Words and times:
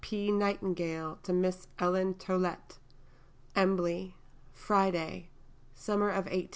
P. 0.01 0.31
Nightingale 0.31 1.19
to 1.21 1.31
Miss 1.31 1.67
Ellen 1.77 2.15
Tollet._) 2.15 2.79
EMBLEY, 3.55 4.15
Friday 4.51 5.29
[Summer 5.75 6.09
of 6.09 6.25
1855]. 6.25 6.49